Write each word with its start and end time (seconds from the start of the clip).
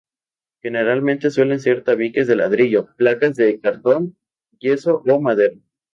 Generalmente 0.63 1.29
suelen 1.29 1.59
ser 1.59 1.83
tabiques 1.83 2.25
de 2.25 2.35
ladrillo, 2.35 2.89
placas 2.95 3.35
de 3.35 3.59
cartón 3.59 4.17
yeso 4.59 5.03
o 5.07 5.21
madera. 5.21 5.59